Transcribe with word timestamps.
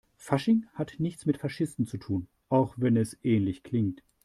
Fasching 0.17 0.65
hat 0.73 0.95
nichts 0.97 1.27
mit 1.27 1.37
Faschisten 1.37 1.85
zu 1.85 1.97
tun, 1.97 2.27
auch 2.49 2.73
wenn 2.79 2.97
es 2.97 3.15
ähnlich 3.21 3.61
klingt. 3.61 4.01